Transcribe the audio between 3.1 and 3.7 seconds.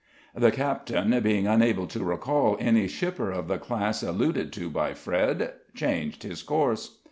of the